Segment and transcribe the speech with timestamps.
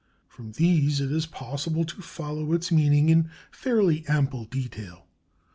[0.27, 5.05] From these it is possible to follow its meaning in fairly ample detail.